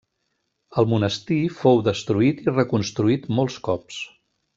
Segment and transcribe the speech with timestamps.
[0.81, 4.01] El monestir fou destruït i reconstruït molts cops.